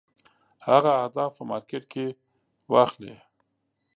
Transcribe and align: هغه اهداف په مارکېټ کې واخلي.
هغه 0.67 0.91
اهداف 1.03 1.31
په 1.37 1.43
مارکېټ 1.51 1.83
کې 1.93 2.05
واخلي. 2.73 3.15